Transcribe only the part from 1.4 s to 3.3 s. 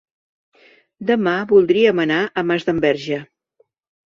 voldríem anar a Masdenverge.